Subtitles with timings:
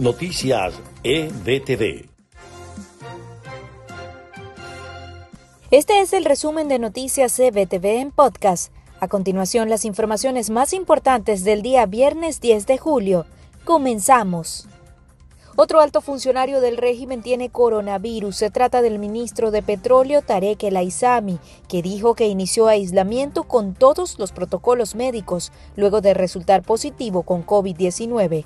[0.00, 2.08] Noticias EBTV.
[5.72, 8.72] Este es el resumen de Noticias EBTV en podcast.
[9.00, 13.26] A continuación, las informaciones más importantes del día viernes 10 de julio.
[13.64, 14.68] Comenzamos.
[15.56, 18.36] Otro alto funcionario del régimen tiene coronavirus.
[18.36, 23.74] Se trata del ministro de Petróleo Tarek El Aizami, que dijo que inició aislamiento con
[23.74, 28.44] todos los protocolos médicos luego de resultar positivo con COVID-19.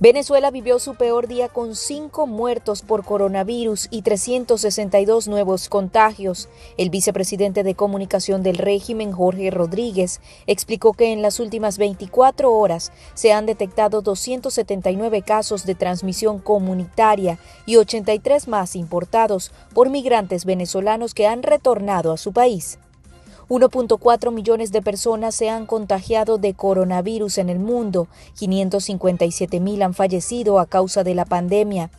[0.00, 6.48] Venezuela vivió su peor día con cinco muertos por coronavirus y 362 nuevos contagios.
[6.76, 12.92] El vicepresidente de comunicación del régimen, Jorge Rodríguez, explicó que en las últimas 24 horas
[13.14, 21.14] se han detectado 279 casos de transmisión comunitaria y 83 más importados por migrantes venezolanos
[21.14, 22.78] que han retornado a su país.
[23.48, 29.94] 1.4 millones de personas se han contagiado de coronavirus en el mundo, 557 mil han
[29.94, 31.90] fallecido a causa de la pandemia.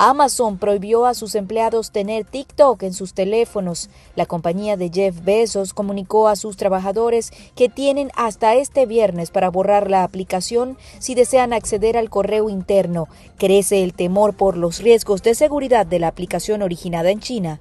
[0.00, 3.90] Amazon prohibió a sus empleados tener TikTok en sus teléfonos.
[4.14, 9.50] La compañía de Jeff Bezos comunicó a sus trabajadores que tienen hasta este viernes para
[9.50, 13.08] borrar la aplicación si desean acceder al correo interno.
[13.38, 17.58] Crece el temor por los riesgos de seguridad de la aplicación originada en China.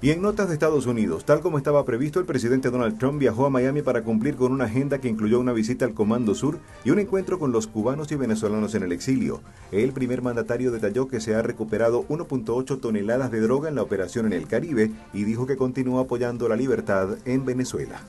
[0.00, 3.46] Y en notas de Estados Unidos, tal como estaba previsto, el presidente Donald Trump viajó
[3.46, 6.90] a Miami para cumplir con una agenda que incluyó una visita al Comando Sur y
[6.90, 9.40] un encuentro con los cubanos y venezolanos en el exilio.
[9.72, 14.26] El primer mandatario detalló que se ha recuperado 1.8 toneladas de droga en la operación
[14.26, 18.00] en el Caribe y dijo que continúa apoyando la libertad en Venezuela.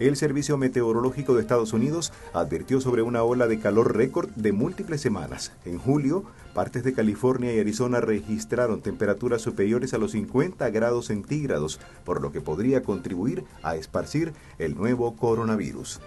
[0.00, 5.02] El Servicio Meteorológico de Estados Unidos advirtió sobre una ola de calor récord de múltiples
[5.02, 5.52] semanas.
[5.66, 11.80] En julio, partes de California y Arizona registraron temperaturas superiores a los 50 grados centígrados,
[12.06, 16.00] por lo que podría contribuir a esparcir el nuevo coronavirus.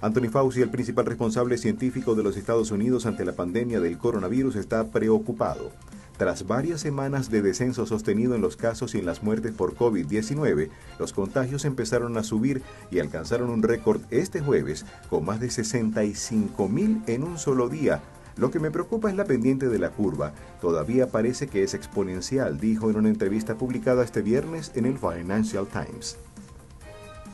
[0.00, 4.56] Anthony Fauci, el principal responsable científico de los Estados Unidos ante la pandemia del coronavirus,
[4.56, 5.70] está preocupado.
[6.16, 10.70] Tras varias semanas de descenso sostenido en los casos y en las muertes por COVID-19,
[10.98, 16.68] los contagios empezaron a subir y alcanzaron un récord este jueves con más de 65
[16.68, 18.00] mil en un solo día.
[18.36, 20.32] Lo que me preocupa es la pendiente de la curva.
[20.60, 25.66] Todavía parece que es exponencial, dijo en una entrevista publicada este viernes en el Financial
[25.66, 26.16] Times.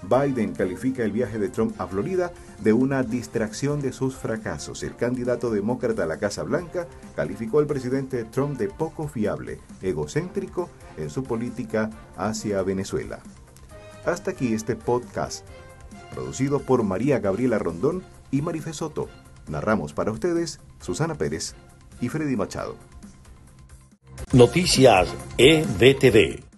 [0.02, 4.82] Biden califica el viaje de Trump a Florida de una distracción de sus fracasos.
[4.82, 10.68] El candidato demócrata a la Casa Blanca calificó al presidente Trump de poco fiable, egocéntrico
[10.96, 13.20] en su política hacia Venezuela.
[14.04, 15.46] Hasta aquí este podcast,
[16.12, 19.08] producido por María Gabriela Rondón y Marife Soto.
[19.48, 21.54] Narramos para ustedes Susana Pérez
[22.00, 22.76] y Freddy Machado.
[24.32, 26.51] Noticias EBTV.